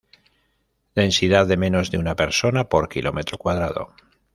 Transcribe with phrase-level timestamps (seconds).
[0.95, 3.93] Densidad de menos de una persona por kilómetro cuadrado.